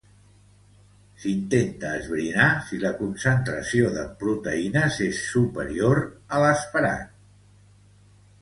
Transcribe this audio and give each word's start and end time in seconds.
S'intenta 1.23 1.91
esbrinar 1.97 2.47
si 2.69 2.79
la 2.85 2.93
concentració 3.01 3.93
de 3.99 4.07
proteïnes 4.25 4.99
és 5.09 5.23
superior 5.35 6.03
a 6.39 6.45
l'esperat. 6.47 7.17